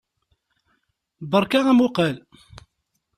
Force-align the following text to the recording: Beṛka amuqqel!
Beṛka 1.29 1.59
amuqqel! 1.71 2.15